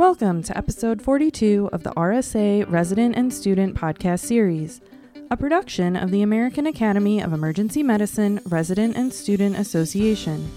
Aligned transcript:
Welcome 0.00 0.42
to 0.44 0.56
episode 0.56 1.02
42 1.02 1.68
of 1.74 1.82
the 1.82 1.90
RSA 1.90 2.64
Resident 2.72 3.16
and 3.16 3.30
Student 3.30 3.74
Podcast 3.76 4.20
Series, 4.20 4.80
a 5.30 5.36
production 5.36 5.94
of 5.94 6.10
the 6.10 6.22
American 6.22 6.66
Academy 6.66 7.20
of 7.20 7.34
Emergency 7.34 7.82
Medicine 7.82 8.40
Resident 8.46 8.96
and 8.96 9.12
Student 9.12 9.58
Association. 9.58 10.50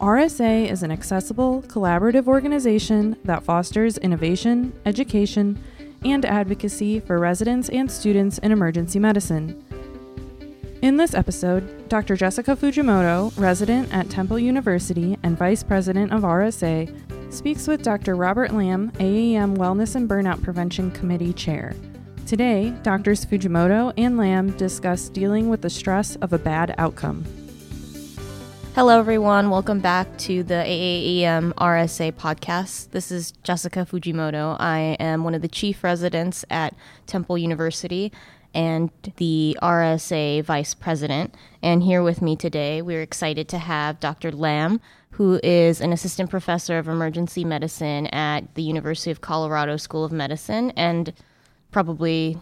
RSA 0.00 0.70
is 0.70 0.82
an 0.82 0.90
accessible, 0.90 1.60
collaborative 1.64 2.26
organization 2.26 3.18
that 3.24 3.44
fosters 3.44 3.98
innovation, 3.98 4.72
education, 4.86 5.62
and 6.02 6.24
advocacy 6.24 7.00
for 7.00 7.18
residents 7.18 7.68
and 7.68 7.92
students 7.92 8.38
in 8.38 8.50
emergency 8.50 8.98
medicine. 8.98 9.62
In 10.80 10.96
this 10.96 11.12
episode, 11.12 11.90
Dr. 11.90 12.16
Jessica 12.16 12.56
Fujimoto, 12.56 13.30
resident 13.38 13.92
at 13.92 14.08
Temple 14.08 14.38
University 14.38 15.18
and 15.22 15.36
vice 15.36 15.62
president 15.62 16.14
of 16.14 16.22
RSA, 16.22 17.23
speaks 17.34 17.66
with 17.66 17.82
Dr. 17.82 18.14
Robert 18.14 18.52
Lamb, 18.52 18.92
AAEM 18.92 19.56
Wellness 19.56 19.96
and 19.96 20.08
Burnout 20.08 20.40
Prevention 20.40 20.92
Committee 20.92 21.32
Chair. 21.32 21.74
Today, 22.26 22.70
Drs. 22.84 23.26
Fujimoto 23.26 23.92
and 23.98 24.16
Lamb 24.16 24.56
discuss 24.56 25.08
dealing 25.08 25.48
with 25.48 25.60
the 25.60 25.68
stress 25.68 26.14
of 26.16 26.32
a 26.32 26.38
bad 26.38 26.76
outcome. 26.78 27.24
Hello, 28.76 29.00
everyone. 29.00 29.50
Welcome 29.50 29.80
back 29.80 30.16
to 30.18 30.44
the 30.44 30.54
AAEM 30.54 31.52
RSA 31.54 32.12
podcast. 32.12 32.92
This 32.92 33.10
is 33.10 33.32
Jessica 33.42 33.80
Fujimoto. 33.80 34.56
I 34.60 34.96
am 35.00 35.24
one 35.24 35.34
of 35.34 35.42
the 35.42 35.48
chief 35.48 35.82
residents 35.82 36.44
at 36.50 36.72
Temple 37.06 37.36
University 37.36 38.12
and 38.54 38.90
the 39.16 39.58
RSA 39.60 40.44
vice 40.44 40.74
president. 40.74 41.34
And 41.62 41.82
here 41.82 42.02
with 42.02 42.22
me 42.22 42.36
today, 42.36 42.80
we're 42.80 43.02
excited 43.02 43.48
to 43.48 43.58
have 43.58 43.98
Dr. 43.98 44.30
Lamb, 44.30 44.80
who 45.16 45.38
is 45.44 45.80
an 45.80 45.92
assistant 45.92 46.28
professor 46.28 46.76
of 46.76 46.88
emergency 46.88 47.44
medicine 47.44 48.08
at 48.08 48.52
the 48.56 48.62
University 48.62 49.12
of 49.12 49.20
Colorado 49.20 49.76
School 49.76 50.04
of 50.04 50.10
Medicine, 50.10 50.72
and 50.72 51.12
probably 51.70 52.36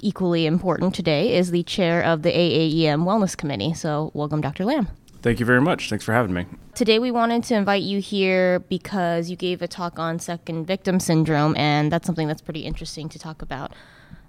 equally 0.00 0.44
important 0.44 0.94
today 0.94 1.34
is 1.34 1.50
the 1.50 1.62
chair 1.62 2.02
of 2.02 2.20
the 2.22 2.30
AAEM 2.30 3.04
Wellness 3.04 3.34
Committee. 3.34 3.72
So, 3.72 4.10
welcome, 4.12 4.42
Dr. 4.42 4.66
Lamb. 4.66 4.88
Thank 5.22 5.40
you 5.40 5.46
very 5.46 5.62
much. 5.62 5.88
Thanks 5.88 6.04
for 6.04 6.12
having 6.12 6.34
me. 6.34 6.44
Today, 6.74 6.98
we 6.98 7.10
wanted 7.10 7.42
to 7.44 7.54
invite 7.54 7.82
you 7.82 8.02
here 8.02 8.60
because 8.60 9.30
you 9.30 9.36
gave 9.36 9.62
a 9.62 9.68
talk 9.68 9.98
on 9.98 10.18
second 10.18 10.66
victim 10.66 11.00
syndrome, 11.00 11.56
and 11.56 11.90
that's 11.90 12.04
something 12.04 12.28
that's 12.28 12.42
pretty 12.42 12.60
interesting 12.60 13.08
to 13.08 13.18
talk 13.18 13.40
about. 13.40 13.72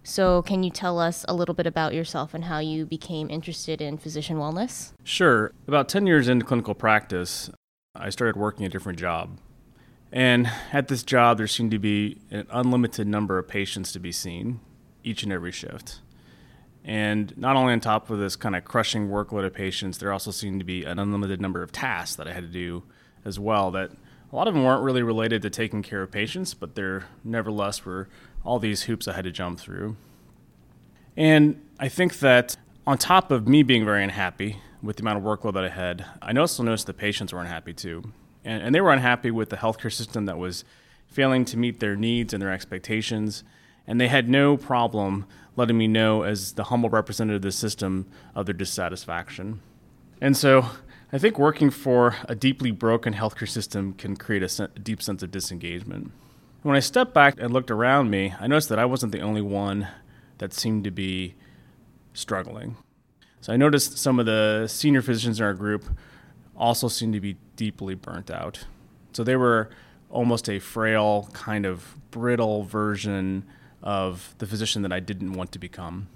So, 0.03 0.41
can 0.43 0.63
you 0.63 0.71
tell 0.71 0.97
us 0.97 1.25
a 1.27 1.33
little 1.33 1.55
bit 1.55 1.67
about 1.67 1.93
yourself 1.93 2.33
and 2.33 2.45
how 2.45 2.59
you 2.59 2.85
became 2.85 3.29
interested 3.29 3.81
in 3.81 3.97
physician 3.97 4.37
wellness? 4.37 4.93
Sure. 5.03 5.51
About 5.67 5.89
10 5.89 6.07
years 6.07 6.27
into 6.27 6.45
clinical 6.45 6.73
practice, 6.73 7.49
I 7.93 8.09
started 8.09 8.39
working 8.39 8.65
a 8.65 8.69
different 8.69 8.97
job. 8.97 9.37
And 10.13 10.49
at 10.71 10.87
this 10.87 11.03
job, 11.03 11.37
there 11.37 11.47
seemed 11.47 11.71
to 11.71 11.79
be 11.79 12.19
an 12.31 12.47
unlimited 12.49 13.05
number 13.05 13.37
of 13.37 13.49
patients 13.49 13.91
to 13.91 13.99
be 13.99 14.13
seen 14.13 14.61
each 15.03 15.23
and 15.23 15.31
every 15.31 15.51
shift. 15.51 15.99
And 16.85 17.37
not 17.37 17.55
only 17.57 17.73
on 17.73 17.81
top 17.81 18.09
of 18.09 18.17
this 18.17 18.37
kind 18.37 18.55
of 18.55 18.63
crushing 18.63 19.09
workload 19.09 19.45
of 19.45 19.53
patients, 19.53 19.97
there 19.97 20.11
also 20.11 20.31
seemed 20.31 20.61
to 20.61 20.65
be 20.65 20.85
an 20.85 20.99
unlimited 20.99 21.41
number 21.41 21.61
of 21.61 21.71
tasks 21.71 22.15
that 22.15 22.27
I 22.27 22.33
had 22.33 22.43
to 22.43 22.49
do 22.49 22.83
as 23.25 23.37
well 23.37 23.71
that 23.71 23.91
a 24.31 24.35
lot 24.35 24.47
of 24.47 24.53
them 24.53 24.63
weren't 24.63 24.83
really 24.83 25.03
related 25.03 25.41
to 25.41 25.49
taking 25.49 25.83
care 25.83 26.01
of 26.01 26.11
patients, 26.11 26.53
but 26.53 26.75
there 26.75 27.05
nevertheless 27.25 27.85
were 27.85 28.07
all 28.45 28.57
these 28.57 28.83
hoops 28.83 29.07
I 29.07 29.13
had 29.13 29.25
to 29.25 29.31
jump 29.31 29.59
through. 29.59 29.97
And 31.17 31.61
I 31.77 31.89
think 31.89 32.19
that 32.19 32.55
on 32.87 32.97
top 32.97 33.31
of 33.31 33.47
me 33.49 33.63
being 33.63 33.83
very 33.83 34.03
unhappy 34.03 34.61
with 34.81 34.97
the 34.97 35.03
amount 35.03 35.17
of 35.17 35.23
workload 35.23 35.53
that 35.53 35.63
I 35.63 35.69
had, 35.69 36.05
I 36.21 36.33
also 36.33 36.63
noticed 36.63 36.87
the 36.87 36.93
patients 36.93 37.33
were 37.33 37.39
unhappy 37.39 37.73
too. 37.73 38.11
And, 38.43 38.63
and 38.63 38.73
they 38.75 38.81
were 38.81 38.91
unhappy 38.91 39.31
with 39.31 39.49
the 39.49 39.57
healthcare 39.57 39.91
system 39.93 40.25
that 40.25 40.37
was 40.37 40.63
failing 41.07 41.45
to 41.45 41.57
meet 41.57 41.79
their 41.79 41.95
needs 41.95 42.33
and 42.33 42.41
their 42.41 42.51
expectations. 42.51 43.43
And 43.85 43.99
they 43.99 44.07
had 44.07 44.29
no 44.29 44.57
problem 44.57 45.25
letting 45.55 45.77
me 45.77 45.87
know, 45.87 46.23
as 46.23 46.53
the 46.53 46.65
humble 46.65 46.89
representative 46.89 47.39
of 47.39 47.41
the 47.41 47.51
system, 47.51 48.07
of 48.33 48.45
their 48.45 48.53
dissatisfaction. 48.53 49.61
And 50.21 50.37
so 50.37 50.67
I 51.11 51.17
think 51.17 51.37
working 51.37 51.69
for 51.69 52.15
a 52.29 52.35
deeply 52.35 52.71
broken 52.71 53.13
healthcare 53.13 53.49
system 53.49 53.93
can 53.93 54.15
create 54.15 54.43
a, 54.43 54.49
se- 54.49 54.69
a 54.75 54.79
deep 54.79 55.01
sense 55.01 55.21
of 55.23 55.31
disengagement. 55.31 56.11
When 56.61 56.75
I 56.75 56.79
stepped 56.79 57.13
back 57.13 57.35
and 57.37 57.51
looked 57.51 57.71
around 57.71 58.09
me, 58.09 58.33
I 58.39 58.47
noticed 58.47 58.69
that 58.69 58.79
I 58.79 58.85
wasn't 58.85 59.11
the 59.11 59.21
only 59.21 59.41
one 59.41 59.87
that 60.37 60.53
seemed 60.53 60.85
to 60.85 60.91
be 60.91 61.35
struggling. 62.13 62.77
So 63.41 63.51
I 63.51 63.57
noticed 63.57 63.97
some 63.97 64.19
of 64.19 64.25
the 64.25 64.67
senior 64.67 65.01
physicians 65.01 65.39
in 65.39 65.45
our 65.45 65.53
group 65.53 65.85
also 66.55 66.87
seemed 66.87 67.13
to 67.13 67.19
be 67.19 67.37
deeply 67.55 67.95
burnt 67.95 68.29
out. 68.29 68.65
So 69.13 69.23
they 69.23 69.35
were 69.35 69.71
almost 70.11 70.47
a 70.47 70.59
frail, 70.59 71.29
kind 71.33 71.65
of 71.65 71.95
brittle 72.11 72.63
version 72.63 73.45
of 73.81 74.35
the 74.37 74.45
physician 74.45 74.83
that 74.83 74.93
I 74.93 74.99
didn't 74.99 75.33
want 75.33 75.51
to 75.53 75.59
become. 75.59 76.07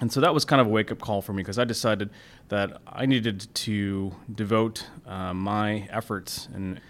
And 0.00 0.12
so 0.12 0.20
that 0.20 0.34
was 0.34 0.44
kind 0.44 0.60
of 0.60 0.68
a 0.68 0.70
wake 0.70 0.92
up 0.92 1.00
call 1.00 1.20
for 1.20 1.32
me 1.32 1.42
because 1.42 1.58
I 1.58 1.64
decided 1.64 2.10
that 2.48 2.80
I 2.86 3.06
needed 3.06 3.52
to 3.54 4.14
devote 4.32 4.86
uh, 5.06 5.34
my 5.34 5.88
efforts 5.90 6.48
and 6.54 6.80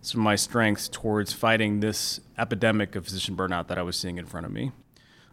some 0.00 0.20
of 0.20 0.24
my 0.24 0.36
strengths 0.36 0.88
towards 0.88 1.32
fighting 1.32 1.80
this 1.80 2.20
epidemic 2.38 2.94
of 2.94 3.04
physician 3.04 3.36
burnout 3.36 3.66
that 3.68 3.78
I 3.78 3.82
was 3.82 3.96
seeing 3.96 4.18
in 4.18 4.26
front 4.26 4.46
of 4.46 4.52
me. 4.52 4.72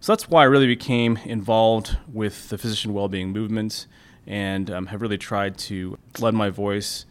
So 0.03 0.11
that's 0.11 0.27
why 0.27 0.41
I 0.41 0.47
really 0.47 0.67
became 0.67 1.15
involved 1.23 1.97
with 2.11 2.49
the 2.49 2.57
physician 2.57 2.93
well-being 2.93 3.29
movement 3.29 3.87
and 4.27 4.69
um, 4.69 4.87
have 4.87 5.01
really 5.01 5.17
tried 5.17 5.57
to 5.59 5.97
lend 6.19 6.35
my 6.35 6.49
voice 6.49 7.05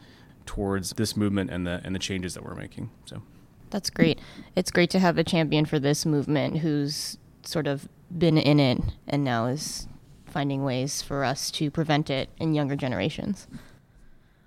towards 0.44 0.90
this 0.90 1.16
movement 1.16 1.48
and 1.48 1.66
the 1.66 1.80
and 1.84 1.94
the 1.94 1.98
changes 1.98 2.34
that 2.34 2.44
we're 2.44 2.54
making. 2.54 2.90
So 3.06 3.22
that's 3.70 3.88
great. 3.88 4.20
It's 4.56 4.70
great 4.70 4.90
to 4.90 4.98
have 4.98 5.16
a 5.16 5.24
champion 5.24 5.64
for 5.64 5.78
this 5.78 6.04
movement 6.04 6.58
who's 6.58 7.16
sort 7.40 7.66
of 7.66 7.88
been 8.18 8.36
in 8.36 8.60
it 8.60 8.78
and 9.08 9.24
now 9.24 9.46
is 9.46 9.88
finding 10.26 10.62
ways 10.62 11.00
for 11.00 11.24
us 11.24 11.50
to 11.52 11.70
prevent 11.70 12.10
it 12.10 12.28
in 12.38 12.52
younger 12.52 12.76
generations. 12.76 13.46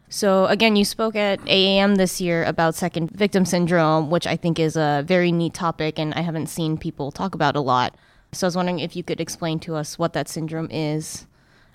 So, 0.07 0.45
again, 0.45 0.75
you 0.75 0.85
spoke 0.85 1.15
at 1.15 1.39
AAEM 1.45 1.97
this 1.97 2.21
year 2.21 2.43
about 2.43 2.75
second 2.75 3.09
victim 3.09 3.43
syndrome, 3.43 4.11
which 4.11 4.27
I 4.27 4.35
think 4.35 4.59
is 4.59 4.77
a 4.77 5.03
very 5.03 5.31
neat 5.31 5.55
topic 5.55 5.97
and 5.97 6.13
I 6.13 6.21
haven't 6.21 6.45
seen 6.45 6.77
people 6.77 7.11
talk 7.11 7.33
about 7.33 7.55
a 7.55 7.59
lot. 7.59 7.95
So 8.35 8.45
I 8.45 8.49
was 8.49 8.57
wondering 8.57 8.79
if 8.79 8.97
you 8.97 9.03
could 9.03 9.21
explain 9.21 9.59
to 9.61 9.75
us 9.75 9.97
what 9.97 10.11
that 10.11 10.27
syndrome 10.27 10.67
is 10.69 11.25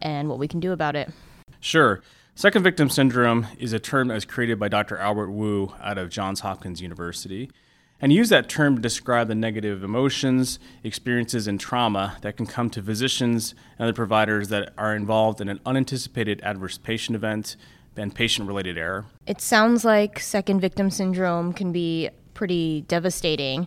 and 0.02 0.28
what 0.28 0.38
we 0.38 0.46
can 0.46 0.60
do 0.60 0.72
about 0.72 0.94
it. 0.94 1.10
Sure. 1.58 2.02
Second 2.34 2.62
victim 2.62 2.90
syndrome 2.90 3.46
is 3.58 3.72
a 3.72 3.78
term 3.78 4.08
that 4.08 4.14
was 4.14 4.26
created 4.26 4.58
by 4.58 4.68
Dr. 4.68 4.98
Albert 4.98 5.30
Wu 5.30 5.72
out 5.80 5.96
of 5.96 6.10
Johns 6.10 6.40
Hopkins 6.40 6.82
University. 6.82 7.50
And 7.98 8.12
use 8.12 8.28
that 8.28 8.48
term 8.50 8.76
to 8.76 8.82
describe 8.82 9.28
the 9.28 9.34
negative 9.34 9.82
emotions, 9.82 10.58
experiences, 10.84 11.46
and 11.46 11.58
trauma 11.58 12.18
that 12.20 12.36
can 12.36 12.44
come 12.44 12.68
to 12.70 12.82
physicians 12.82 13.54
and 13.78 13.84
other 13.84 13.94
providers 13.94 14.48
that 14.48 14.74
are 14.76 14.94
involved 14.94 15.40
in 15.40 15.48
an 15.48 15.60
unanticipated 15.64 16.42
adverse 16.42 16.76
patient 16.76 17.16
event 17.16 17.56
and 17.96 18.14
patient 18.14 18.46
related 18.46 18.76
error. 18.76 19.06
It 19.26 19.40
sounds 19.40 19.84
like 19.84 20.18
second 20.18 20.60
victim 20.60 20.90
syndrome 20.90 21.54
can 21.54 21.72
be 21.72 22.10
pretty 22.34 22.82
devastating 22.82 23.66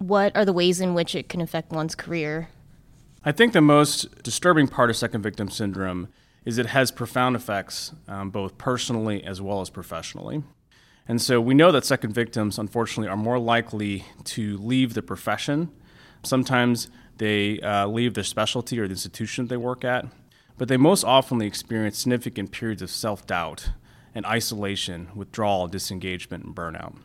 what 0.00 0.34
are 0.34 0.46
the 0.46 0.52
ways 0.52 0.80
in 0.80 0.94
which 0.94 1.14
it 1.14 1.28
can 1.28 1.40
affect 1.40 1.70
one's 1.70 1.94
career? 1.94 2.48
I 3.22 3.32
think 3.32 3.52
the 3.52 3.60
most 3.60 4.22
disturbing 4.22 4.66
part 4.66 4.88
of 4.88 4.96
second 4.96 5.22
victim 5.22 5.50
syndrome 5.50 6.08
is 6.46 6.56
it 6.56 6.66
has 6.66 6.90
profound 6.90 7.36
effects 7.36 7.92
um, 8.08 8.30
both 8.30 8.56
personally 8.56 9.22
as 9.22 9.42
well 9.42 9.60
as 9.60 9.68
professionally. 9.68 10.42
And 11.06 11.20
so 11.20 11.38
we 11.38 11.52
know 11.52 11.70
that 11.72 11.84
second 11.84 12.14
victims, 12.14 12.58
unfortunately, 12.58 13.08
are 13.08 13.16
more 13.16 13.38
likely 13.38 14.06
to 14.24 14.56
leave 14.56 14.94
the 14.94 15.02
profession. 15.02 15.70
Sometimes 16.22 16.88
they 17.18 17.60
uh, 17.60 17.86
leave 17.86 18.14
their 18.14 18.24
specialty 18.24 18.80
or 18.80 18.86
the 18.86 18.92
institution 18.92 19.48
they 19.48 19.56
work 19.58 19.84
at, 19.84 20.06
but 20.56 20.68
they 20.68 20.78
most 20.78 21.04
often 21.04 21.42
experience 21.42 21.98
significant 21.98 22.52
periods 22.52 22.80
of 22.80 22.90
self 22.90 23.26
doubt 23.26 23.70
and 24.14 24.24
isolation, 24.24 25.08
withdrawal, 25.14 25.68
disengagement, 25.68 26.44
and 26.44 26.54
burnout. 26.56 26.96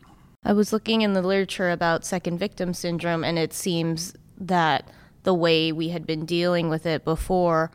I 0.45 0.53
was 0.53 0.71
looking 0.71 1.01
in 1.01 1.13
the 1.13 1.23
literature 1.23 1.71
about 1.71 2.05
second 2.05 2.37
victim 2.37 2.75
syndrome, 2.75 3.23
and 3.23 3.39
it 3.39 3.51
seems 3.51 4.13
that 4.37 4.87
the 5.23 5.33
way 5.33 5.71
we 5.71 5.89
had 5.89 6.05
been 6.05 6.23
dealing 6.23 6.69
with 6.69 6.85
it 6.85 7.03
before, 7.03 7.71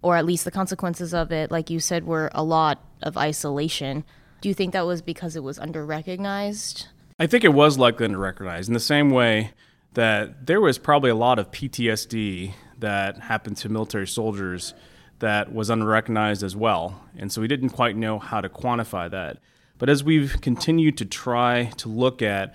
or 0.00 0.16
at 0.16 0.24
least 0.24 0.46
the 0.46 0.50
consequences 0.50 1.12
of 1.12 1.30
it, 1.30 1.50
like 1.50 1.68
you 1.68 1.78
said, 1.78 2.06
were 2.06 2.30
a 2.34 2.42
lot 2.42 2.82
of 3.02 3.18
isolation. 3.18 4.02
Do 4.40 4.48
you 4.48 4.54
think 4.54 4.72
that 4.72 4.86
was 4.86 5.02
because 5.02 5.36
it 5.36 5.42
was 5.42 5.58
under 5.58 5.84
recognized? 5.84 6.88
I 7.18 7.26
think 7.26 7.44
it 7.44 7.52
was 7.52 7.76
likely 7.76 8.06
under 8.06 8.18
recognized 8.18 8.68
in 8.68 8.74
the 8.74 8.80
same 8.80 9.10
way 9.10 9.52
that 9.92 10.46
there 10.46 10.60
was 10.60 10.78
probably 10.78 11.10
a 11.10 11.14
lot 11.14 11.38
of 11.38 11.50
PTSD 11.50 12.54
that 12.78 13.18
happened 13.18 13.58
to 13.58 13.68
military 13.68 14.06
soldiers 14.06 14.72
that 15.18 15.52
was 15.52 15.68
unrecognized 15.68 16.42
as 16.42 16.56
well. 16.56 17.02
And 17.18 17.30
so 17.30 17.42
we 17.42 17.48
didn't 17.48 17.70
quite 17.70 17.94
know 17.94 18.18
how 18.18 18.40
to 18.40 18.48
quantify 18.48 19.10
that. 19.10 19.38
But 19.78 19.88
as 19.88 20.02
we've 20.02 20.40
continued 20.40 20.96
to 20.98 21.04
try 21.04 21.70
to 21.76 21.88
look 21.88 22.22
at 22.22 22.54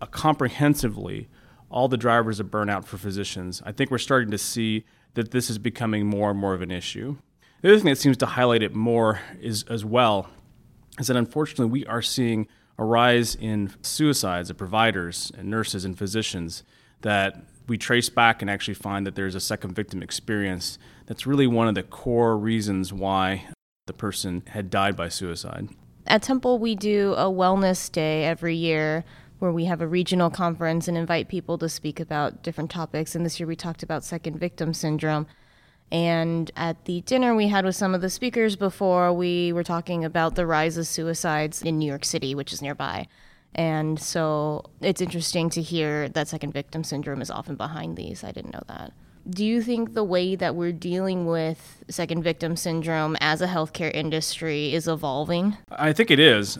uh, 0.00 0.06
comprehensively 0.06 1.28
all 1.68 1.88
the 1.88 1.96
drivers 1.96 2.40
of 2.40 2.46
burnout 2.46 2.84
for 2.84 2.96
physicians, 2.96 3.62
I 3.64 3.72
think 3.72 3.90
we're 3.90 3.98
starting 3.98 4.30
to 4.30 4.38
see 4.38 4.84
that 5.14 5.30
this 5.30 5.50
is 5.50 5.58
becoming 5.58 6.06
more 6.06 6.30
and 6.30 6.38
more 6.38 6.54
of 6.54 6.62
an 6.62 6.70
issue. 6.70 7.16
The 7.62 7.68
other 7.68 7.78
thing 7.78 7.90
that 7.90 7.98
seems 7.98 8.16
to 8.18 8.26
highlight 8.26 8.62
it 8.62 8.74
more 8.74 9.20
is 9.40 9.64
as 9.64 9.84
well 9.84 10.28
is 10.98 11.08
that 11.08 11.16
unfortunately 11.16 11.66
we 11.66 11.86
are 11.86 12.02
seeing 12.02 12.46
a 12.78 12.84
rise 12.84 13.34
in 13.34 13.72
suicides 13.82 14.50
of 14.50 14.56
providers 14.56 15.30
and 15.36 15.48
nurses 15.48 15.84
and 15.84 15.98
physicians 15.98 16.62
that 17.02 17.44
we 17.66 17.76
trace 17.76 18.08
back 18.08 18.42
and 18.42 18.50
actually 18.50 18.74
find 18.74 19.06
that 19.06 19.14
there's 19.14 19.34
a 19.34 19.40
second 19.40 19.74
victim 19.74 20.02
experience 20.02 20.78
that's 21.06 21.26
really 21.26 21.46
one 21.46 21.68
of 21.68 21.74
the 21.74 21.82
core 21.82 22.36
reasons 22.36 22.92
why 22.92 23.44
the 23.86 23.92
person 23.92 24.42
had 24.48 24.70
died 24.70 24.96
by 24.96 25.08
suicide. 25.08 25.68
At 26.10 26.22
Temple, 26.22 26.58
we 26.58 26.74
do 26.74 27.14
a 27.14 27.26
wellness 27.26 27.88
day 27.90 28.24
every 28.24 28.56
year 28.56 29.04
where 29.38 29.52
we 29.52 29.66
have 29.66 29.80
a 29.80 29.86
regional 29.86 30.28
conference 30.28 30.88
and 30.88 30.98
invite 30.98 31.28
people 31.28 31.56
to 31.58 31.68
speak 31.68 32.00
about 32.00 32.42
different 32.42 32.68
topics. 32.68 33.14
And 33.14 33.24
this 33.24 33.38
year 33.38 33.46
we 33.46 33.54
talked 33.54 33.84
about 33.84 34.02
second 34.02 34.36
victim 34.36 34.74
syndrome. 34.74 35.28
And 35.92 36.50
at 36.56 36.84
the 36.86 37.02
dinner 37.02 37.36
we 37.36 37.46
had 37.46 37.64
with 37.64 37.76
some 37.76 37.94
of 37.94 38.00
the 38.00 38.10
speakers 38.10 38.56
before, 38.56 39.12
we 39.12 39.52
were 39.52 39.62
talking 39.62 40.04
about 40.04 40.34
the 40.34 40.48
rise 40.48 40.76
of 40.76 40.88
suicides 40.88 41.62
in 41.62 41.78
New 41.78 41.86
York 41.86 42.04
City, 42.04 42.34
which 42.34 42.52
is 42.52 42.60
nearby. 42.60 43.06
And 43.54 44.00
so 44.00 44.64
it's 44.80 45.00
interesting 45.00 45.48
to 45.50 45.62
hear 45.62 46.08
that 46.08 46.26
second 46.26 46.52
victim 46.52 46.82
syndrome 46.82 47.22
is 47.22 47.30
often 47.30 47.54
behind 47.54 47.96
these. 47.96 48.24
I 48.24 48.32
didn't 48.32 48.52
know 48.52 48.64
that. 48.66 48.92
Do 49.30 49.44
you 49.44 49.62
think 49.62 49.94
the 49.94 50.02
way 50.02 50.34
that 50.34 50.56
we're 50.56 50.72
dealing 50.72 51.26
with 51.26 51.84
second 51.88 52.24
victim 52.24 52.56
syndrome 52.56 53.16
as 53.20 53.40
a 53.40 53.46
healthcare 53.46 53.94
industry 53.94 54.74
is 54.74 54.88
evolving? 54.88 55.56
I 55.70 55.92
think 55.92 56.10
it 56.10 56.18
is. 56.18 56.58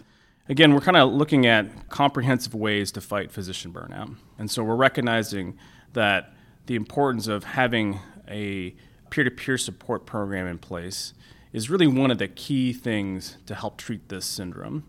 Again, 0.48 0.72
we're 0.72 0.80
kind 0.80 0.96
of 0.96 1.12
looking 1.12 1.46
at 1.46 1.88
comprehensive 1.88 2.54
ways 2.54 2.92
to 2.92 3.00
fight 3.00 3.32
physician 3.32 3.72
burnout. 3.72 4.14
And 4.38 4.48
so 4.48 4.62
we're 4.62 4.76
recognizing 4.76 5.58
that 5.94 6.32
the 6.66 6.76
importance 6.76 7.26
of 7.26 7.42
having 7.42 7.98
a 8.28 8.74
peer 9.10 9.24
to 9.24 9.30
peer 9.30 9.58
support 9.58 10.06
program 10.06 10.46
in 10.46 10.58
place 10.58 11.12
is 11.52 11.70
really 11.70 11.88
one 11.88 12.12
of 12.12 12.18
the 12.18 12.28
key 12.28 12.72
things 12.72 13.36
to 13.46 13.56
help 13.56 13.78
treat 13.78 14.08
this 14.08 14.26
syndrome. 14.26 14.84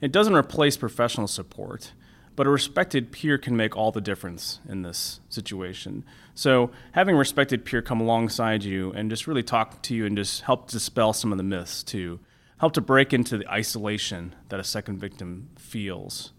It 0.00 0.10
doesn't 0.10 0.34
replace 0.34 0.78
professional 0.78 1.26
support, 1.26 1.92
but 2.36 2.46
a 2.46 2.50
respected 2.50 3.10
peer 3.10 3.38
can 3.38 3.56
make 3.56 3.76
all 3.76 3.90
the 3.90 4.00
difference 4.00 4.60
in 4.68 4.82
this 4.82 5.20
situation. 5.30 6.04
So, 6.34 6.70
having 6.92 7.14
a 7.14 7.18
respected 7.18 7.64
peer 7.64 7.80
come 7.80 8.00
alongside 8.00 8.62
you 8.62 8.92
and 8.92 9.08
just 9.08 9.26
really 9.26 9.42
talk 9.42 9.82
to 9.82 9.94
you 9.94 10.04
and 10.04 10.16
just 10.16 10.42
help 10.42 10.70
dispel 10.70 11.14
some 11.14 11.32
of 11.32 11.38
the 11.38 11.44
myths 11.44 11.82
to 11.84 12.20
help 12.58 12.74
to 12.74 12.80
break 12.80 13.12
into 13.12 13.38
the 13.38 13.50
isolation 13.50 14.34
that 14.50 14.60
a 14.60 14.64
second 14.64 14.98
victim 14.98 15.48
feels, 15.56 16.32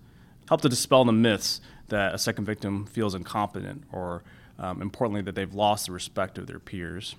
help 0.48 0.62
to 0.62 0.70
dispel 0.70 1.04
the 1.04 1.12
myths 1.12 1.62
that 1.88 2.14
a 2.14 2.18
second 2.18 2.46
victim 2.46 2.86
feels 2.86 3.16
incompetent 3.16 3.84
or, 3.92 4.24
um, 4.60 4.82
importantly, 4.82 5.22
that 5.22 5.34
they've 5.36 5.54
lost 5.54 5.88
the 5.88 5.92
respect 5.92 6.38
of 6.38 6.46
their 6.46 6.60
peers. 6.60 7.16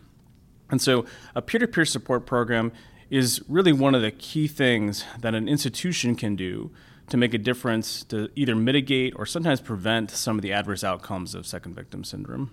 And 0.70 0.80
so 0.80 1.04
a 1.34 1.42
peer 1.42 1.60
to 1.60 1.66
peer 1.66 1.84
support 1.84 2.26
program 2.26 2.72
is 3.10 3.40
really 3.48 3.72
one 3.72 3.94
of 3.94 4.02
the 4.02 4.10
key 4.10 4.46
things 4.46 5.04
that 5.20 5.34
an 5.34 5.48
institution 5.48 6.14
can 6.14 6.36
do 6.36 6.70
to 7.08 7.16
make 7.16 7.34
a 7.34 7.38
difference 7.38 8.04
to 8.04 8.28
either 8.36 8.54
mitigate 8.54 9.14
or 9.16 9.26
sometimes 9.26 9.60
prevent 9.60 10.10
some 10.10 10.36
of 10.36 10.42
the 10.42 10.52
adverse 10.52 10.84
outcomes 10.84 11.34
of 11.34 11.46
second 11.46 11.74
victim 11.74 12.04
syndrome. 12.04 12.50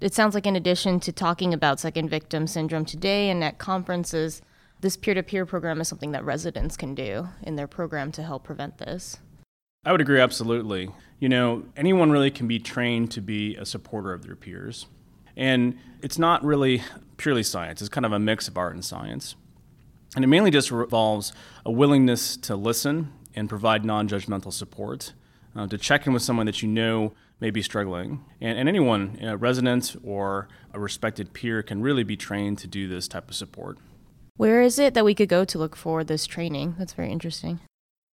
It 0.00 0.12
sounds 0.14 0.34
like, 0.34 0.46
in 0.46 0.56
addition 0.56 1.00
to 1.00 1.12
talking 1.12 1.54
about 1.54 1.80
second 1.80 2.10
victim 2.10 2.46
syndrome 2.46 2.84
today 2.84 3.30
and 3.30 3.42
at 3.42 3.58
conferences, 3.58 4.42
this 4.82 4.96
peer 4.96 5.14
to 5.14 5.22
peer 5.22 5.46
program 5.46 5.80
is 5.80 5.88
something 5.88 6.12
that 6.12 6.24
residents 6.24 6.76
can 6.76 6.94
do 6.94 7.28
in 7.42 7.56
their 7.56 7.66
program 7.66 8.12
to 8.12 8.22
help 8.22 8.44
prevent 8.44 8.76
this. 8.76 9.16
I 9.86 9.92
would 9.92 10.02
agree 10.02 10.20
absolutely. 10.20 10.90
You 11.18 11.30
know, 11.30 11.64
anyone 11.76 12.10
really 12.10 12.30
can 12.30 12.46
be 12.46 12.58
trained 12.58 13.10
to 13.12 13.22
be 13.22 13.56
a 13.56 13.64
supporter 13.64 14.12
of 14.12 14.26
their 14.26 14.36
peers. 14.36 14.86
And 15.34 15.78
it's 16.02 16.18
not 16.18 16.44
really 16.44 16.82
purely 17.16 17.42
science, 17.42 17.80
it's 17.80 17.88
kind 17.88 18.04
of 18.04 18.12
a 18.12 18.18
mix 18.18 18.48
of 18.48 18.58
art 18.58 18.74
and 18.74 18.84
science. 18.84 19.34
And 20.14 20.24
it 20.24 20.28
mainly 20.28 20.50
just 20.50 20.70
involves 20.70 21.32
a 21.64 21.70
willingness 21.70 22.36
to 22.38 22.56
listen 22.56 23.12
and 23.36 23.48
provide 23.48 23.84
non 23.84 24.08
judgmental 24.08 24.52
support, 24.52 25.12
uh, 25.54 25.66
to 25.66 25.78
check 25.78 26.06
in 26.06 26.12
with 26.12 26.22
someone 26.22 26.46
that 26.46 26.62
you 26.62 26.68
know 26.68 27.12
may 27.38 27.50
be 27.50 27.62
struggling. 27.62 28.24
And, 28.40 28.58
and 28.58 28.68
anyone, 28.68 29.18
a 29.22 29.36
resident 29.36 29.94
or 30.02 30.48
a 30.72 30.80
respected 30.80 31.32
peer, 31.32 31.62
can 31.62 31.82
really 31.82 32.02
be 32.02 32.16
trained 32.16 32.58
to 32.58 32.66
do 32.66 32.88
this 32.88 33.06
type 33.06 33.28
of 33.28 33.36
support. 33.36 33.78
Where 34.36 34.62
is 34.62 34.78
it 34.78 34.94
that 34.94 35.04
we 35.04 35.14
could 35.14 35.28
go 35.28 35.44
to 35.44 35.58
look 35.58 35.76
for 35.76 36.02
this 36.02 36.26
training? 36.26 36.74
That's 36.78 36.92
very 36.92 37.10
interesting. 37.10 37.60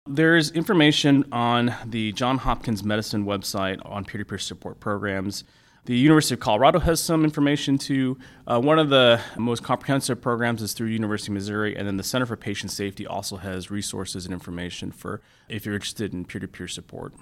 There's 0.07 0.51
information 0.53 1.27
on 1.33 1.75
the 1.85 2.13
Johns 2.13 2.41
Hopkins 2.41 2.83
Medicine 2.83 3.27
website 3.27 3.79
on 3.85 4.05
peer 4.05 4.19
to 4.19 4.25
peer 4.25 4.39
support 4.39 4.81
programs. 4.81 5.45
The 5.89 5.97
University 5.97 6.35
of 6.35 6.41
Colorado 6.41 6.81
has 6.81 7.01
some 7.01 7.25
information 7.25 7.79
too. 7.79 8.19
Uh, 8.47 8.61
one 8.61 8.79
of 8.79 8.91
the 8.91 9.23
most 9.39 9.63
comprehensive 9.63 10.21
programs 10.21 10.61
is 10.61 10.75
through 10.75 10.89
University 10.89 11.33
of 11.33 11.37
Missouri, 11.37 11.75
and 11.75 11.87
then 11.87 11.97
the 11.97 12.03
Center 12.03 12.27
for 12.27 12.37
Patient 12.37 12.71
Safety 12.71 13.07
also 13.07 13.39
has 13.39 13.71
resources 13.71 14.27
and 14.27 14.35
information 14.35 14.93
for 14.93 15.23
if 15.49 15.65
you're 15.65 15.75
interested 15.75 16.13
in 16.13 16.27
peer-to-peer 16.27 16.69
support. 16.69 17.15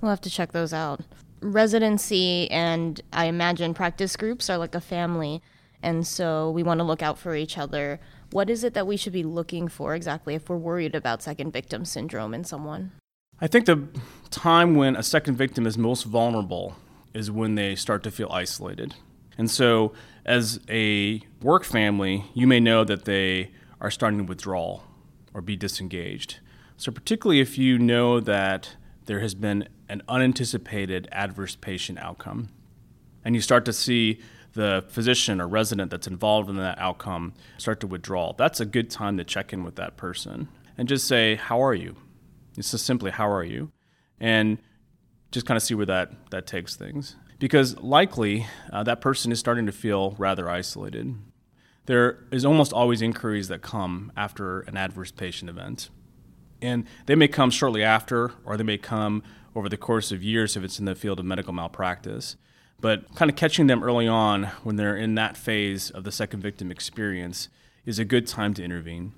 We'll 0.00 0.10
have 0.10 0.20
to 0.20 0.30
check 0.30 0.52
those 0.52 0.72
out. 0.72 1.00
Residency 1.40 2.48
and 2.52 3.00
I 3.12 3.24
imagine 3.24 3.74
practice 3.74 4.14
groups 4.14 4.48
are 4.48 4.56
like 4.56 4.76
a 4.76 4.80
family, 4.80 5.42
and 5.82 6.06
so 6.06 6.48
we 6.52 6.62
want 6.62 6.78
to 6.78 6.84
look 6.84 7.02
out 7.02 7.18
for 7.18 7.34
each 7.34 7.58
other. 7.58 7.98
What 8.30 8.48
is 8.48 8.62
it 8.62 8.72
that 8.74 8.86
we 8.86 8.96
should 8.96 9.12
be 9.12 9.24
looking 9.24 9.66
for 9.66 9.96
exactly 9.96 10.36
if 10.36 10.48
we're 10.48 10.58
worried 10.58 10.94
about 10.94 11.24
second 11.24 11.52
victim 11.52 11.84
syndrome 11.84 12.34
in 12.34 12.44
someone? 12.44 12.92
I 13.40 13.48
think 13.48 13.66
the 13.66 13.88
time 14.30 14.76
when 14.76 14.94
a 14.94 15.02
second 15.02 15.34
victim 15.34 15.66
is 15.66 15.76
most 15.76 16.04
vulnerable 16.04 16.76
is 17.14 17.30
when 17.30 17.54
they 17.54 17.74
start 17.74 18.02
to 18.04 18.10
feel 18.10 18.28
isolated. 18.30 18.94
And 19.38 19.50
so, 19.50 19.92
as 20.24 20.60
a 20.68 21.22
work 21.40 21.64
family, 21.64 22.26
you 22.34 22.46
may 22.46 22.60
know 22.60 22.84
that 22.84 23.04
they 23.04 23.50
are 23.80 23.90
starting 23.90 24.18
to 24.18 24.24
withdraw 24.24 24.80
or 25.34 25.40
be 25.40 25.56
disengaged. 25.56 26.38
So, 26.76 26.92
particularly 26.92 27.40
if 27.40 27.58
you 27.58 27.78
know 27.78 28.20
that 28.20 28.76
there 29.06 29.20
has 29.20 29.34
been 29.34 29.68
an 29.88 30.02
unanticipated 30.08 31.08
adverse 31.10 31.56
patient 31.56 31.98
outcome, 31.98 32.50
and 33.24 33.34
you 33.34 33.40
start 33.40 33.64
to 33.64 33.72
see 33.72 34.20
the 34.52 34.84
physician 34.88 35.40
or 35.40 35.48
resident 35.48 35.90
that's 35.90 36.06
involved 36.06 36.50
in 36.50 36.56
that 36.56 36.78
outcome 36.78 37.32
start 37.56 37.80
to 37.80 37.86
withdraw, 37.86 38.32
that's 38.34 38.60
a 38.60 38.66
good 38.66 38.90
time 38.90 39.16
to 39.16 39.24
check 39.24 39.52
in 39.52 39.64
with 39.64 39.76
that 39.76 39.96
person 39.96 40.48
and 40.76 40.88
just 40.88 41.06
say, 41.06 41.36
How 41.36 41.62
are 41.62 41.74
you? 41.74 41.96
It's 42.56 42.70
just 42.70 42.84
simply, 42.84 43.10
How 43.10 43.30
are 43.30 43.44
you? 43.44 43.70
And 44.20 44.58
just 45.32 45.46
kind 45.46 45.56
of 45.56 45.62
see 45.62 45.74
where 45.74 45.86
that, 45.86 46.12
that 46.30 46.46
takes 46.46 46.76
things. 46.76 47.16
Because 47.38 47.76
likely 47.78 48.46
uh, 48.72 48.84
that 48.84 49.00
person 49.00 49.32
is 49.32 49.40
starting 49.40 49.66
to 49.66 49.72
feel 49.72 50.14
rather 50.18 50.48
isolated. 50.48 51.16
There 51.86 52.18
is 52.30 52.44
almost 52.44 52.72
always 52.72 53.02
inquiries 53.02 53.48
that 53.48 53.62
come 53.62 54.12
after 54.16 54.60
an 54.60 54.76
adverse 54.76 55.10
patient 55.10 55.50
event. 55.50 55.90
And 56.60 56.86
they 57.06 57.16
may 57.16 57.26
come 57.26 57.50
shortly 57.50 57.82
after, 57.82 58.30
or 58.44 58.56
they 58.56 58.62
may 58.62 58.78
come 58.78 59.24
over 59.56 59.68
the 59.68 59.76
course 59.76 60.12
of 60.12 60.22
years 60.22 60.56
if 60.56 60.62
it's 60.62 60.78
in 60.78 60.84
the 60.84 60.94
field 60.94 61.18
of 61.18 61.26
medical 61.26 61.52
malpractice. 61.52 62.36
But 62.80 63.12
kind 63.16 63.30
of 63.30 63.36
catching 63.36 63.66
them 63.66 63.82
early 63.82 64.06
on 64.06 64.44
when 64.62 64.76
they're 64.76 64.96
in 64.96 65.16
that 65.16 65.36
phase 65.36 65.90
of 65.90 66.04
the 66.04 66.12
second 66.12 66.40
victim 66.40 66.70
experience 66.70 67.48
is 67.84 67.98
a 67.98 68.04
good 68.04 68.28
time 68.28 68.54
to 68.54 68.62
intervene. 68.62 69.12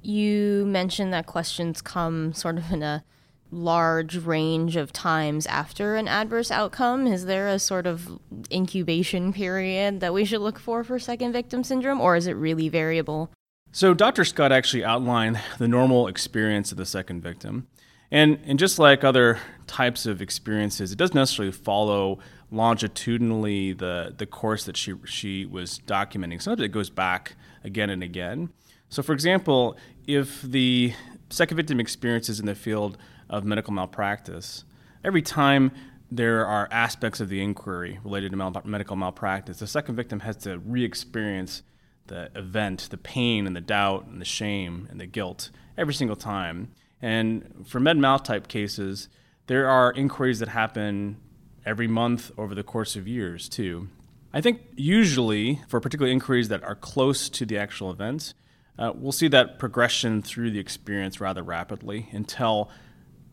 You 0.00 0.64
mentioned 0.66 1.12
that 1.12 1.26
questions 1.26 1.82
come 1.82 2.32
sort 2.32 2.56
of 2.56 2.72
in 2.72 2.82
a 2.82 3.04
large 3.50 4.16
range 4.16 4.76
of 4.76 4.92
times 4.92 5.46
after 5.46 5.96
an 5.96 6.08
adverse 6.08 6.50
outcome? 6.50 7.06
Is 7.06 7.26
there 7.26 7.48
a 7.48 7.58
sort 7.58 7.86
of 7.86 8.18
incubation 8.50 9.32
period 9.32 10.00
that 10.00 10.12
we 10.12 10.24
should 10.24 10.40
look 10.40 10.58
for 10.58 10.84
for 10.84 10.98
second 10.98 11.32
victim 11.32 11.64
syndrome, 11.64 12.00
or 12.00 12.16
is 12.16 12.26
it 12.26 12.32
really 12.32 12.68
variable? 12.68 13.30
So, 13.72 13.92
Dr. 13.94 14.24
Scott 14.24 14.52
actually 14.52 14.84
outlined 14.84 15.38
the 15.58 15.68
normal 15.68 16.08
experience 16.08 16.72
of 16.72 16.78
the 16.78 16.86
second 16.86 17.20
victim. 17.20 17.66
And, 18.10 18.38
and 18.44 18.58
just 18.58 18.78
like 18.78 19.04
other 19.04 19.40
types 19.66 20.06
of 20.06 20.22
experiences, 20.22 20.92
it 20.92 20.96
doesn't 20.96 21.16
necessarily 21.16 21.52
follow 21.52 22.18
longitudinally 22.50 23.72
the, 23.72 24.14
the 24.16 24.26
course 24.26 24.64
that 24.64 24.76
she, 24.76 24.94
she 25.04 25.44
was 25.44 25.80
documenting. 25.86 26.40
Sometimes 26.40 26.64
it 26.64 26.68
goes 26.68 26.88
back 26.88 27.34
again 27.64 27.90
and 27.90 28.02
again. 28.02 28.50
So, 28.88 29.02
for 29.02 29.12
example, 29.12 29.76
if 30.06 30.42
the 30.42 30.94
second 31.30 31.56
victim 31.56 31.80
experiences 31.80 32.38
in 32.38 32.46
the 32.46 32.54
field 32.54 32.96
of 33.28 33.44
medical 33.44 33.72
malpractice. 33.72 34.64
Every 35.04 35.22
time 35.22 35.72
there 36.10 36.46
are 36.46 36.68
aspects 36.70 37.20
of 37.20 37.28
the 37.28 37.42
inquiry 37.42 37.98
related 38.04 38.30
to 38.30 38.36
mal- 38.36 38.62
medical 38.64 38.96
malpractice, 38.96 39.58
the 39.58 39.66
second 39.66 39.96
victim 39.96 40.20
has 40.20 40.36
to 40.38 40.58
re 40.58 40.84
experience 40.84 41.62
the 42.06 42.30
event, 42.34 42.88
the 42.90 42.96
pain 42.96 43.46
and 43.46 43.56
the 43.56 43.60
doubt 43.60 44.06
and 44.06 44.20
the 44.20 44.24
shame 44.26 44.86
and 44.90 45.00
the 45.00 45.06
guilt 45.06 45.50
every 45.76 45.94
single 45.94 46.16
time. 46.16 46.68
And 47.02 47.64
for 47.66 47.80
med 47.80 47.98
mal 47.98 48.18
type 48.18 48.48
cases, 48.48 49.08
there 49.48 49.68
are 49.68 49.92
inquiries 49.92 50.38
that 50.38 50.48
happen 50.48 51.18
every 51.64 51.88
month 51.88 52.30
over 52.38 52.54
the 52.54 52.62
course 52.62 52.96
of 52.96 53.08
years, 53.08 53.48
too. 53.48 53.88
I 54.32 54.40
think 54.40 54.60
usually 54.76 55.60
for 55.68 55.80
particular 55.80 56.10
inquiries 56.10 56.48
that 56.48 56.62
are 56.62 56.74
close 56.74 57.28
to 57.30 57.46
the 57.46 57.58
actual 57.58 57.90
event, 57.90 58.34
uh, 58.78 58.92
we'll 58.94 59.12
see 59.12 59.28
that 59.28 59.58
progression 59.58 60.22
through 60.22 60.50
the 60.50 60.58
experience 60.58 61.20
rather 61.20 61.42
rapidly 61.42 62.08
until 62.12 62.70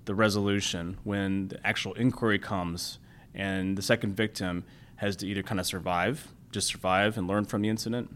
the 0.06 0.16
resolution 0.16 0.98
when 1.04 1.48
the 1.50 1.66
actual 1.66 1.94
inquiry 1.94 2.40
comes 2.40 3.00
and 3.34 3.78
the 3.78 3.82
second 3.82 4.16
victim 4.16 4.64
has 4.98 5.16
to 5.18 5.28
either 5.28 5.44
kind 5.44 5.60
of 5.60 5.66
survive, 5.66 6.28
just 6.52 6.68
survive 6.68 7.18
and 7.18 7.28
learn 7.28 7.46
from 7.46 7.62
the 7.62 7.70
incident, 7.70 8.14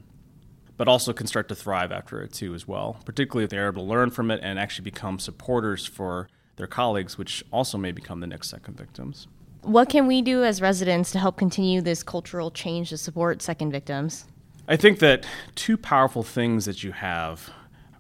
but 0.78 0.88
also 0.88 1.12
can 1.12 1.28
start 1.28 1.50
to 1.50 1.56
thrive 1.56 1.92
after 1.92 2.22
it 2.22 2.32
too 2.32 2.54
as 2.54 2.68
well, 2.68 3.00
particularly 3.06 3.44
if 3.44 3.50
they're 3.50 3.68
able 3.68 3.84
to 3.84 3.90
learn 3.90 4.12
from 4.12 4.30
it 4.30 4.40
and 4.44 4.60
actually 4.60 4.84
become 4.84 5.18
supporters 5.18 5.86
for 5.86 6.30
their 6.58 6.68
colleagues, 6.68 7.18
which 7.18 7.44
also 7.52 7.78
may 7.78 7.92
become 7.92 8.20
the 8.20 8.28
next 8.28 8.50
second 8.50 8.78
victims. 8.78 9.28
What 9.62 9.90
can 9.90 10.08
we 10.08 10.22
do 10.22 10.44
as 10.44 10.62
residents 10.62 11.12
to 11.12 11.20
help 11.20 11.38
continue 11.38 11.82
this 11.82 12.04
cultural 12.04 12.52
change 12.52 12.90
to 12.90 12.98
support 12.98 13.42
second 13.42 13.72
victims? 13.72 14.26
I 14.68 14.76
think 14.76 15.00
that 15.00 15.26
two 15.56 15.78
powerful 15.78 16.24
things 16.24 16.66
that 16.66 16.84
you 16.84 16.92
have 16.92 17.50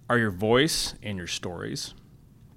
are 0.09 0.17
your 0.17 0.31
voice 0.31 0.93
and 1.01 1.17
your 1.17 1.27
stories. 1.27 1.93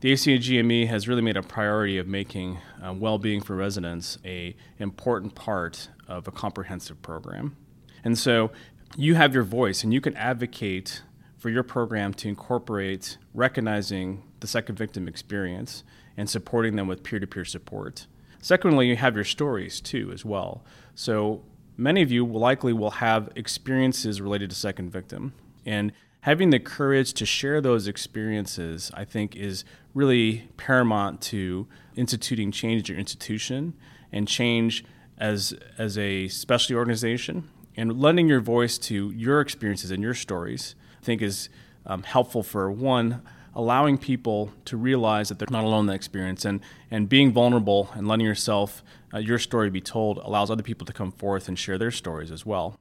The 0.00 0.14
ACGME 0.14 0.87
has 0.87 1.07
really 1.07 1.21
made 1.21 1.37
a 1.37 1.42
priority 1.42 1.99
of 1.99 2.07
making 2.07 2.59
uh, 2.83 2.95
well-being 2.95 3.42
for 3.42 3.54
residents 3.54 4.16
a 4.25 4.57
important 4.78 5.35
part 5.35 5.90
of 6.09 6.26
a 6.26 6.30
comprehensive 6.30 7.02
program. 7.02 7.54
And 8.02 8.19
so 8.19 8.50
you 8.97 9.14
have 9.16 9.35
your 9.35 9.42
voice 9.42 9.85
and 9.85 9.92
you 9.92 10.00
can 10.00 10.16
advocate 10.16 11.02
for 11.37 11.50
your 11.50 11.62
program 11.62 12.14
to 12.14 12.28
incorporate 12.28 13.19
recognizing 13.35 14.23
the 14.40 14.47
second 14.47 14.76
victim 14.76 15.07
experience 15.07 15.85
and 16.16 16.30
supporting 16.30 16.76
them 16.76 16.87
with 16.87 17.02
peer-to-peer 17.02 17.45
support. 17.45 18.07
Secondly, 18.40 18.88
you 18.88 18.97
have 18.97 19.14
your 19.14 19.25
stories 19.25 19.83
too 19.83 20.11
as 20.14 20.25
well. 20.25 20.64
So 20.95 21.42
many 21.76 22.00
of 22.00 22.11
you 22.11 22.25
will 22.25 22.40
likely 22.40 22.73
will 22.73 22.92
have 22.92 23.28
experiences 23.37 24.23
related 24.23 24.49
to 24.49 24.57
second 24.57 24.90
victim 24.90 25.35
and 25.66 25.92
having 26.23 26.50
the 26.50 26.59
courage 26.59 27.12
to 27.15 27.27
share 27.27 27.61
those 27.61 27.87
experiences 27.87 28.91
i 28.95 29.05
think 29.05 29.37
is 29.37 29.65
really 29.95 30.49
paramount 30.57 31.21
to 31.21 31.67
instituting 31.97 32.50
change 32.50 32.83
at 32.83 32.89
your 32.89 32.99
institution 32.99 33.75
and 34.12 34.29
change 34.29 34.85
as 35.19 35.55
as 35.79 35.99
a 35.99 36.29
specialty 36.29 36.75
organization 36.75 37.49
and 37.77 38.00
lending 38.00 38.29
your 38.29 38.41
voice 38.41 38.79
to 38.79 39.11
your 39.12 39.41
experiences 39.41 39.91
and 39.91 40.03
your 40.03 40.15
stories 40.15 40.75
i 41.00 41.05
think 41.05 41.23
is 41.23 41.49
um, 41.87 42.03
helpful 42.03 42.43
for 42.43 42.71
one 42.71 43.23
allowing 43.55 43.99
people 43.99 44.53
to 44.65 44.77
realize 44.77 45.29
that 45.29 45.39
they're 45.39 45.49
not 45.50 45.65
alone 45.65 45.81
in 45.81 45.87
that 45.87 45.95
experience 45.95 46.45
and, 46.45 46.61
and 46.91 47.09
being 47.09 47.33
vulnerable 47.33 47.91
and 47.95 48.07
letting 48.07 48.27
yourself, 48.27 48.83
uh, 49.12 49.19
your 49.19 49.39
story 49.39 49.71
be 49.71 49.81
told, 49.81 50.19
allows 50.19 50.50
other 50.50 50.62
people 50.62 50.87
to 50.87 50.93
come 50.93 51.11
forth 51.11 51.49
and 51.49 51.59
share 51.59 51.79
their 51.79 51.91
stories 51.91 52.31
as 52.31 52.47
well. 52.47 52.77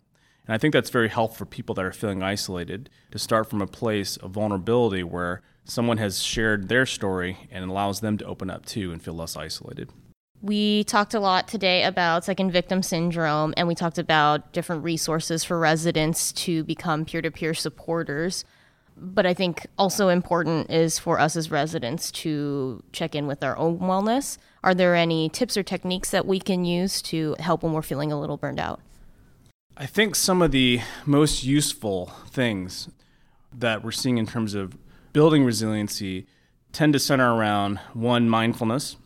And 0.49 0.55
I 0.55 0.57
think 0.57 0.73
that's 0.73 0.89
very 0.89 1.09
helpful 1.09 1.37
for 1.37 1.45
people 1.45 1.75
that 1.75 1.85
are 1.85 1.91
feeling 1.91 2.23
isolated 2.23 2.89
to 3.11 3.19
start 3.19 3.47
from 3.47 3.61
a 3.61 3.67
place 3.67 4.17
of 4.17 4.31
vulnerability 4.31 5.03
where 5.03 5.43
someone 5.63 5.99
has 5.99 6.23
shared 6.23 6.69
their 6.69 6.87
story 6.87 7.47
and 7.51 7.69
allows 7.69 7.99
them 7.99 8.17
to 8.17 8.25
open 8.25 8.49
up 8.49 8.65
too 8.65 8.91
and 8.91 8.99
feel 8.99 9.13
less 9.13 9.37
isolated. 9.37 9.91
We 10.41 10.85
talked 10.85 11.13
a 11.13 11.19
lot 11.19 11.47
today 11.47 11.83
about 11.83 12.25
second 12.25 12.49
victim 12.49 12.81
syndrome, 12.81 13.53
and 13.57 13.67
we 13.67 13.75
talked 13.75 13.99
about 13.99 14.51
different 14.51 14.83
resources 14.83 15.43
for 15.43 15.59
residents 15.59 16.31
to 16.31 16.63
become 16.63 17.05
peer 17.05 17.21
to 17.21 17.29
peer 17.29 17.53
supporters 17.53 18.43
but 19.01 19.25
I 19.25 19.33
think 19.33 19.65
also 19.77 20.09
important 20.09 20.69
is 20.69 20.99
for 20.99 21.21
us 21.21 21.37
as 21.37 21.49
residents 21.49 22.11
to 22.11 22.83
check 22.91 23.15
in 23.15 23.27
with 23.27 23.41
our 23.45 23.55
own 23.55 23.79
wellness. 23.79 24.37
Are 24.61 24.75
there 24.75 24.93
any 24.93 25.29
tips 25.29 25.55
or 25.55 25.63
techniques 25.63 26.11
that 26.11 26.25
we 26.25 26.37
can 26.37 26.65
use 26.65 27.01
to 27.03 27.37
help 27.39 27.63
when 27.63 27.71
we're 27.71 27.81
feeling 27.81 28.11
a 28.11 28.19
little 28.19 28.35
burned 28.35 28.59
out? 28.59 28.81
I 29.81 29.85
think 29.85 30.13
some 30.13 30.41
of 30.41 30.51
the 30.51 30.81
most 31.05 31.45
useful 31.45 32.07
things 32.27 32.89
that 33.57 33.81
we're 33.81 33.91
seeing 33.91 34.17
in 34.17 34.27
terms 34.27 34.53
of 34.53 34.77
building 35.13 35.45
resiliency 35.45 36.27
tend 36.73 36.91
to 36.91 36.99
center 36.99 37.33
around 37.33 37.77
one, 37.93 38.27
mindfulness, 38.27 38.97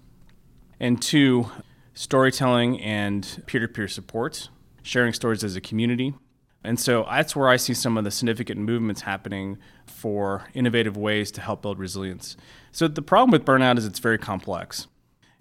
and 0.80 1.00
two, 1.00 1.52
storytelling 1.94 2.82
and 2.82 3.44
peer 3.46 3.62
to 3.62 3.68
peer 3.68 3.88
support, 3.88 4.50
sharing 4.82 5.14
stories 5.14 5.44
as 5.44 5.56
a 5.56 5.62
community, 5.62 6.16
and 6.64 6.80
so 6.80 7.06
that's 7.08 7.36
where 7.36 7.50
I 7.50 7.58
see 7.58 7.76
some 7.76 7.96
of 7.96 8.04
the 8.04 8.10
significant 8.10 8.60
movements 8.60 9.02
happening 9.02 9.60
for 9.86 10.48
innovative 10.56 10.98
ways 10.98 11.30
to 11.34 11.42
help 11.42 11.62
build 11.62 11.78
resilience. 11.78 12.36
So 12.72 12.88
the 12.88 13.04
problem 13.04 13.30
with 13.30 13.46
burnout 13.46 13.78
is 13.78 13.86
it's 13.86 14.00
very 14.00 14.18
complex. 14.18 14.88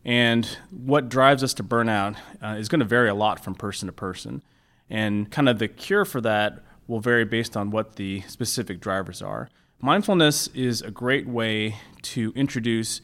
And 0.04 0.44
what 0.70 1.08
drives 1.08 1.42
us 1.42 1.54
to 1.54 1.64
burnout 1.64 2.16
uh, 2.42 2.56
is 2.58 2.68
going 2.68 2.80
to 2.80 2.84
vary 2.84 3.08
a 3.08 3.14
lot 3.14 3.42
from 3.42 3.54
person 3.54 3.86
to 3.86 3.92
person. 3.92 4.42
And 4.92 5.30
kind 5.30 5.49
of 5.49 5.58
the 5.58 5.68
cure 5.68 6.04
for 6.04 6.20
that 6.20 6.62
will 6.87 7.00
vary 7.00 7.25
based 7.25 7.56
on 7.56 7.70
what 7.70 7.96
the 7.96 8.20
specific 8.28 8.78
drivers 8.78 9.22
are. 9.22 9.49
Mindfulness 9.80 10.49
is 10.49 10.82
a 10.82 10.90
great 10.90 11.26
way 11.26 11.76
to 12.02 12.30
introduce 12.37 13.00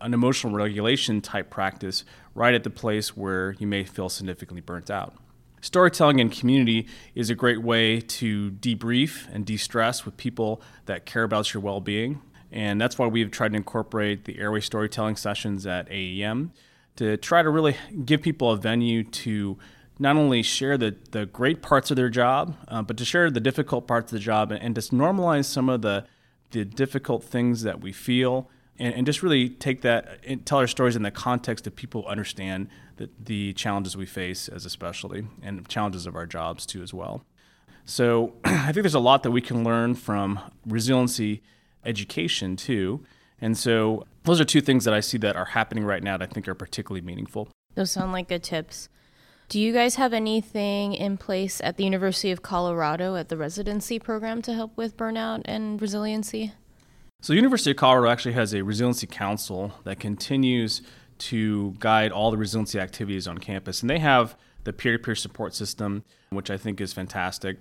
an 0.00 0.14
emotional 0.14 0.52
regulation 0.54 1.20
type 1.20 1.50
practice 1.50 2.04
right 2.36 2.54
at 2.54 2.62
the 2.62 2.70
place 2.70 3.16
where 3.16 3.56
you 3.58 3.66
may 3.66 3.82
feel 3.82 4.08
significantly 4.08 4.60
burnt 4.60 4.88
out. 4.88 5.16
Storytelling 5.60 6.20
and 6.20 6.30
community 6.30 6.86
is 7.16 7.28
a 7.28 7.34
great 7.34 7.60
way 7.60 8.00
to 8.00 8.52
debrief 8.52 9.26
and 9.34 9.44
de 9.44 9.56
stress 9.56 10.04
with 10.04 10.16
people 10.16 10.62
that 10.86 11.06
care 11.06 11.24
about 11.24 11.52
your 11.52 11.60
well 11.60 11.80
being. 11.80 12.22
And 12.52 12.80
that's 12.80 13.00
why 13.00 13.08
we've 13.08 13.32
tried 13.32 13.50
to 13.50 13.56
incorporate 13.56 14.26
the 14.26 14.38
airway 14.38 14.60
storytelling 14.60 15.16
sessions 15.16 15.66
at 15.66 15.88
AEM 15.90 16.52
to 16.96 17.16
try 17.16 17.42
to 17.42 17.50
really 17.50 17.76
give 18.04 18.22
people 18.22 18.52
a 18.52 18.56
venue 18.56 19.02
to 19.02 19.58
not 19.98 20.16
only 20.16 20.42
share 20.42 20.76
the, 20.76 20.96
the 21.10 21.26
great 21.26 21.62
parts 21.62 21.90
of 21.90 21.96
their 21.96 22.08
job, 22.08 22.56
uh, 22.68 22.82
but 22.82 22.96
to 22.96 23.04
share 23.04 23.30
the 23.30 23.40
difficult 23.40 23.86
parts 23.86 24.12
of 24.12 24.18
the 24.18 24.24
job 24.24 24.50
and, 24.50 24.62
and 24.62 24.74
just 24.74 24.92
normalize 24.92 25.44
some 25.44 25.68
of 25.68 25.82
the, 25.82 26.04
the 26.50 26.64
difficult 26.64 27.22
things 27.22 27.62
that 27.62 27.80
we 27.80 27.92
feel 27.92 28.48
and, 28.78 28.94
and 28.94 29.06
just 29.06 29.22
really 29.22 29.48
take 29.48 29.82
that 29.82 30.18
and 30.26 30.44
tell 30.44 30.58
our 30.58 30.66
stories 30.66 30.96
in 30.96 31.02
the 31.02 31.10
context 31.10 31.66
of 31.66 31.76
people 31.76 32.06
understand 32.06 32.68
the, 32.96 33.08
the 33.18 33.52
challenges 33.54 33.96
we 33.96 34.06
face 34.06 34.48
as 34.48 34.64
a 34.64 34.70
specialty 34.70 35.26
and 35.42 35.68
challenges 35.68 36.06
of 36.06 36.16
our 36.16 36.26
jobs 36.26 36.66
too 36.66 36.82
as 36.82 36.92
well. 36.92 37.24
So 37.84 38.34
I 38.44 38.72
think 38.72 38.82
there's 38.82 38.94
a 38.94 39.00
lot 39.00 39.22
that 39.22 39.30
we 39.30 39.40
can 39.40 39.64
learn 39.64 39.94
from 39.94 40.40
resiliency 40.66 41.42
education 41.84 42.56
too. 42.56 43.04
And 43.40 43.58
so 43.58 44.06
those 44.24 44.40
are 44.40 44.44
two 44.44 44.60
things 44.60 44.84
that 44.84 44.94
I 44.94 45.00
see 45.00 45.18
that 45.18 45.36
are 45.36 45.46
happening 45.46 45.84
right 45.84 46.02
now 46.02 46.16
that 46.16 46.30
I 46.30 46.32
think 46.32 46.48
are 46.48 46.54
particularly 46.54 47.04
meaningful. 47.04 47.48
Those 47.74 47.90
sound 47.90 48.12
like 48.12 48.28
good 48.28 48.42
tips. 48.42 48.88
Do 49.48 49.60
you 49.60 49.72
guys 49.72 49.96
have 49.96 50.12
anything 50.12 50.94
in 50.94 51.18
place 51.18 51.60
at 51.62 51.76
the 51.76 51.84
University 51.84 52.30
of 52.30 52.42
Colorado 52.42 53.16
at 53.16 53.28
the 53.28 53.36
residency 53.36 53.98
program 53.98 54.40
to 54.42 54.54
help 54.54 54.76
with 54.76 54.96
burnout 54.96 55.42
and 55.44 55.80
resiliency? 55.80 56.52
So, 57.20 57.34
University 57.34 57.70
of 57.72 57.76
Colorado 57.76 58.10
actually 58.10 58.32
has 58.32 58.54
a 58.54 58.62
resiliency 58.62 59.06
council 59.06 59.74
that 59.84 60.00
continues 60.00 60.82
to 61.18 61.76
guide 61.78 62.10
all 62.10 62.30
the 62.30 62.36
resiliency 62.36 62.80
activities 62.80 63.28
on 63.28 63.38
campus, 63.38 63.80
and 63.80 63.90
they 63.90 63.98
have 63.98 64.36
the 64.64 64.72
peer-to-peer 64.72 65.14
support 65.14 65.54
system, 65.54 66.02
which 66.30 66.50
I 66.50 66.56
think 66.56 66.80
is 66.80 66.92
fantastic. 66.92 67.58